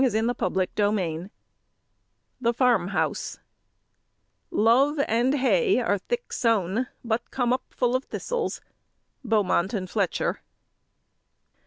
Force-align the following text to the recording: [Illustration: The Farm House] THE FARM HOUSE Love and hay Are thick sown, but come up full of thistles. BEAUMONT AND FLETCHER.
[Illustration: 0.03 0.25
The 0.35 0.65
Farm 0.73 0.97
House] 0.97 1.29
THE 2.41 2.53
FARM 2.55 2.87
HOUSE 2.87 3.39
Love 4.49 4.99
and 5.07 5.35
hay 5.35 5.77
Are 5.79 5.99
thick 5.99 6.33
sown, 6.33 6.87
but 7.05 7.29
come 7.29 7.53
up 7.53 7.65
full 7.69 7.95
of 7.95 8.05
thistles. 8.05 8.61
BEAUMONT 9.23 9.75
AND 9.75 9.91
FLETCHER. 9.91 10.41